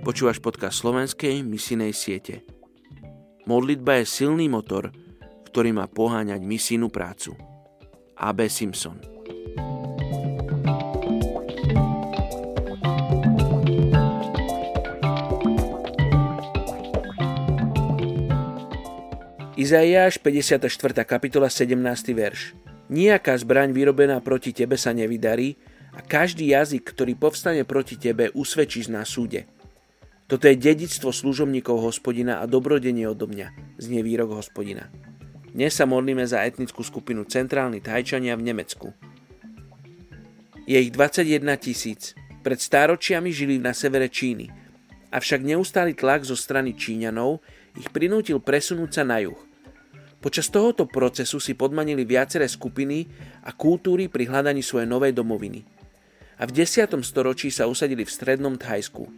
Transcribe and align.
Počúvaš 0.00 0.42
podcast 0.42 0.82
slovenskej 0.82 1.46
misinej 1.46 1.94
siete. 1.94 2.42
Modlitba 3.46 4.02
je 4.02 4.10
silný 4.10 4.50
motor, 4.50 4.90
ktorý 5.46 5.70
má 5.70 5.86
poháňať 5.86 6.42
misijnú 6.42 6.90
prácu. 6.90 7.38
A.B. 8.18 8.50
Simpson 8.50 8.98
Izaiáš 19.60 20.16
54. 20.18 20.66
kapitola 21.04 21.52
17. 21.52 21.76
verš 22.16 22.56
Nijaká 22.90 23.38
zbraň 23.38 23.70
vyrobená 23.70 24.18
proti 24.18 24.50
tebe 24.50 24.74
sa 24.74 24.90
nevydarí, 24.90 25.54
a 25.94 26.00
každý 26.02 26.54
jazyk, 26.54 26.86
ktorý 26.94 27.18
povstane 27.18 27.66
proti 27.66 27.98
tebe, 27.98 28.30
usvedčíš 28.30 28.90
na 28.90 29.02
súde. 29.02 29.50
Toto 30.30 30.46
je 30.46 30.54
dedictvo 30.54 31.10
služobníkov 31.10 31.82
hospodina 31.82 32.38
a 32.38 32.46
dobrodenie 32.46 33.10
odo 33.10 33.26
mňa, 33.26 33.78
znie 33.82 34.06
výrok 34.06 34.38
hospodina. 34.38 34.86
Dnes 35.50 35.74
sa 35.74 35.82
modlíme 35.90 36.22
za 36.22 36.46
etnickú 36.46 36.86
skupinu 36.86 37.26
Centrálny 37.26 37.82
Tajčania 37.82 38.38
v 38.38 38.46
Nemecku. 38.46 38.94
Je 40.70 40.78
ich 40.78 40.94
21 40.94 41.42
tisíc. 41.58 42.14
Pred 42.46 42.62
stáročiami 42.62 43.34
žili 43.34 43.58
na 43.58 43.74
severe 43.74 44.06
Číny. 44.06 44.46
Avšak 45.10 45.42
neustály 45.42 45.98
tlak 45.98 46.22
zo 46.22 46.38
strany 46.38 46.78
Číňanov 46.78 47.42
ich 47.74 47.90
prinútil 47.90 48.38
presunúť 48.38 48.90
sa 48.94 49.02
na 49.02 49.18
juh. 49.18 49.49
Počas 50.20 50.52
tohoto 50.52 50.84
procesu 50.84 51.40
si 51.40 51.56
podmanili 51.56 52.04
viaceré 52.04 52.44
skupiny 52.44 53.08
a 53.40 53.56
kultúry 53.56 54.12
pri 54.12 54.28
hľadaní 54.28 54.60
svojej 54.60 54.84
novej 54.84 55.16
domoviny. 55.16 55.64
A 56.36 56.44
v 56.44 56.60
10. 56.60 56.92
storočí 57.00 57.48
sa 57.48 57.64
usadili 57.64 58.04
v 58.04 58.12
strednom 58.12 58.60
Thajsku. 58.60 59.08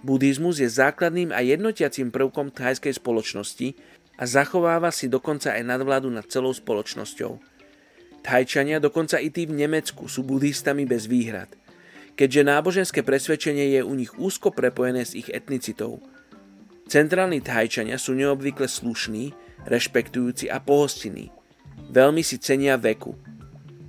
Buddhizmus 0.00 0.64
je 0.64 0.68
základným 0.72 1.28
a 1.28 1.44
jednotiacím 1.44 2.08
prvkom 2.08 2.56
thajskej 2.56 2.96
spoločnosti 2.96 3.76
a 4.16 4.24
zachováva 4.24 4.88
si 4.88 5.12
dokonca 5.12 5.52
aj 5.52 5.60
nadvládu 5.60 6.08
nad 6.08 6.24
celou 6.24 6.56
spoločnosťou. 6.56 7.36
Thajčania, 8.24 8.80
dokonca 8.80 9.20
i 9.20 9.28
tí 9.28 9.44
v 9.44 9.60
Nemecku, 9.60 10.08
sú 10.08 10.24
buddhistami 10.24 10.88
bez 10.88 11.04
výhrad, 11.04 11.52
keďže 12.16 12.48
náboženské 12.48 13.00
presvedčenie 13.04 13.76
je 13.76 13.80
u 13.84 13.92
nich 13.92 14.12
úzko 14.16 14.52
prepojené 14.56 15.04
s 15.04 15.12
ich 15.12 15.28
etnicitou. 15.28 16.00
Centrálni 16.88 17.44
Thajčania 17.44 18.00
sú 18.00 18.16
neobvykle 18.16 18.68
slušní, 18.68 19.36
rešpektujúci 19.66 20.48
a 20.48 20.62
pohostinní. 20.62 21.32
Veľmi 21.90 22.22
si 22.22 22.38
cenia 22.38 22.78
veku. 22.78 23.16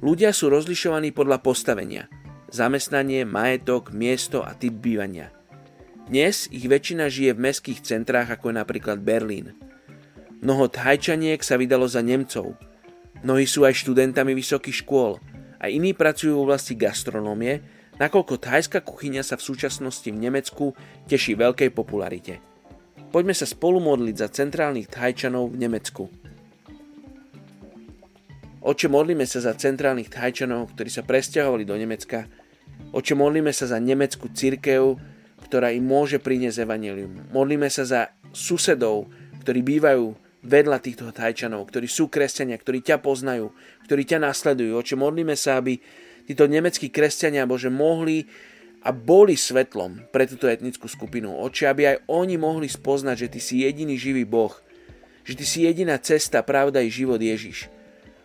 Ľudia 0.02 0.34
sú 0.34 0.50
rozlišovaní 0.50 1.14
podľa 1.14 1.46
postavenia, 1.46 2.10
zamestnanie, 2.50 3.24
majetok, 3.28 3.94
miesto 3.94 4.42
a 4.42 4.58
typ 4.58 4.74
bývania– 4.82 5.30
dnes 6.12 6.52
ich 6.52 6.68
väčšina 6.68 7.08
žije 7.08 7.40
v 7.40 7.44
mestských 7.48 7.80
centrách 7.88 8.36
ako 8.36 8.52
je 8.52 8.60
napríklad 8.60 9.00
Berlín. 9.00 9.56
Mnoho 10.44 10.68
Thajčaniek 10.68 11.40
sa 11.40 11.56
vydalo 11.56 11.88
za 11.88 12.04
Nemcov. 12.04 12.52
Mnohí 13.24 13.48
sú 13.48 13.64
aj 13.64 13.80
študentami 13.80 14.36
vysokých 14.36 14.84
škôl 14.84 15.24
a 15.56 15.72
iní 15.72 15.96
pracujú 15.96 16.36
v 16.36 16.44
oblasti 16.52 16.76
gastronómie, 16.76 17.64
nakoľko 17.96 18.44
thajská 18.44 18.84
kuchyňa 18.84 19.24
sa 19.24 19.40
v 19.40 19.46
súčasnosti 19.56 20.10
v 20.12 20.20
Nemecku 20.20 20.76
teší 21.08 21.40
veľkej 21.40 21.72
popularite. 21.72 22.44
Poďme 23.12 23.36
sa 23.36 23.44
spolu 23.44 23.84
modliť 23.84 24.16
za 24.16 24.32
centrálnych 24.32 24.88
Thajčanov 24.88 25.52
v 25.52 25.60
Nemecku. 25.60 26.08
Oče, 28.64 28.88
modlíme 28.88 29.28
sa 29.28 29.44
za 29.44 29.52
centrálnych 29.52 30.08
Thajčanov, 30.08 30.72
ktorí 30.72 30.88
sa 30.88 31.04
presťahovali 31.04 31.68
do 31.68 31.76
Nemecka. 31.76 32.32
Oče, 32.96 33.20
modlíme 33.20 33.52
sa 33.52 33.68
za 33.68 33.84
nemeckú 33.84 34.32
církev, 34.32 34.96
ktorá 35.44 35.76
im 35.76 35.84
môže 35.84 36.24
priniesť 36.24 36.64
evanelium. 36.64 37.28
Modlíme 37.36 37.68
sa 37.68 37.84
za 37.84 38.02
susedov, 38.32 39.12
ktorí 39.44 39.60
bývajú 39.60 40.16
vedľa 40.48 40.80
týchto 40.80 41.12
Thajčanov, 41.12 41.68
ktorí 41.68 41.92
sú 41.92 42.08
kresťania, 42.08 42.56
ktorí 42.64 42.80
ťa 42.80 43.04
poznajú, 43.04 43.52
ktorí 43.92 44.08
ťa 44.08 44.24
nasledujú. 44.24 44.80
Oče, 44.80 44.96
modlíme 44.96 45.36
sa, 45.36 45.60
aby 45.60 45.84
títo 46.32 46.48
nemeckí 46.48 46.88
kresťania, 46.88 47.44
Bože, 47.44 47.68
mohli 47.68 48.24
a 48.82 48.90
boli 48.90 49.38
svetlom 49.38 50.10
pre 50.10 50.26
túto 50.26 50.50
etnickú 50.50 50.90
skupinu. 50.90 51.38
Oče, 51.46 51.70
aby 51.70 51.82
aj 51.96 51.98
oni 52.10 52.36
mohli 52.38 52.66
spoznať, 52.66 53.16
že 53.26 53.32
Ty 53.38 53.40
si 53.40 53.56
jediný 53.62 53.96
živý 53.98 54.26
Boh, 54.26 54.54
že 55.22 55.38
Ty 55.38 55.46
si 55.46 55.70
jediná 55.70 56.02
cesta, 56.02 56.42
pravda 56.42 56.82
i 56.82 56.90
život 56.90 57.22
Ježiš. 57.22 57.70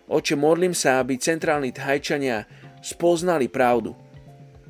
Oče, 0.08 0.38
modlím 0.38 0.72
sa, 0.72 1.02
aby 1.02 1.20
centrálni 1.20 1.76
Thajčania 1.76 2.48
spoznali 2.80 3.52
pravdu, 3.52 3.92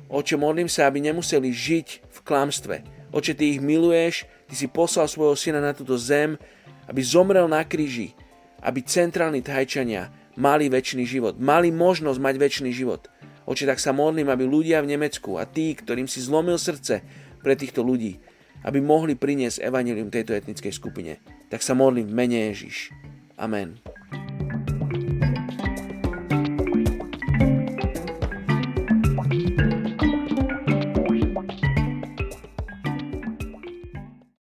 Oče, 0.07 0.39
modlím 0.39 0.71
sa, 0.71 0.87
aby 0.87 1.03
nemuseli 1.03 1.51
žiť 1.51 1.87
v 2.07 2.19
klamstve. 2.23 2.75
Oče, 3.11 3.35
Ty 3.35 3.43
ich 3.43 3.59
miluješ, 3.59 4.23
Ty 4.47 4.55
si 4.55 4.67
poslal 4.71 5.11
svojho 5.11 5.35
syna 5.35 5.59
na 5.59 5.75
túto 5.75 5.99
zem, 5.99 6.39
aby 6.87 7.03
zomrel 7.03 7.47
na 7.51 7.63
kríži, 7.67 8.15
aby 8.63 8.79
centrálni 8.83 9.43
Thajčania 9.43 10.07
mali 10.39 10.71
väčší 10.71 11.03
život, 11.03 11.35
mali 11.35 11.75
možnosť 11.75 12.19
mať 12.23 12.35
väčší 12.39 12.71
život. 12.71 13.11
Oče, 13.47 13.63
tak 13.63 13.79
sa 13.79 13.95
modlím, 13.95 14.27
aby 14.27 14.43
ľudia 14.43 14.83
v 14.83 14.91
Nemecku 14.91 15.39
a 15.39 15.47
tí, 15.47 15.71
ktorým 15.71 16.11
si 16.11 16.19
zlomil 16.19 16.59
srdce 16.59 16.99
pre 17.39 17.55
týchto 17.55 17.79
ľudí, 17.79 18.19
aby 18.67 18.83
mohli 18.83 19.15
priniesť 19.15 19.63
evanelium 19.63 20.11
tejto 20.11 20.35
etnickej 20.35 20.75
skupine. 20.75 21.23
Tak 21.47 21.63
sa 21.63 21.71
modlím 21.71 22.11
v 22.11 22.17
mene 22.17 22.39
Ježiš. 22.51 22.91
Amen. 23.39 23.79